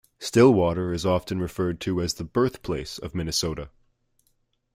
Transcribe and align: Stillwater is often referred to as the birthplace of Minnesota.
Stillwater 0.17 0.93
is 0.93 1.05
often 1.05 1.39
referred 1.39 1.79
to 1.81 2.01
as 2.01 2.15
the 2.15 2.23
birthplace 2.23 2.97
of 2.97 3.13
Minnesota. 3.13 3.69